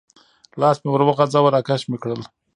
[0.61, 2.21] لاس مې ور وغځاوه، را کش مې کړل.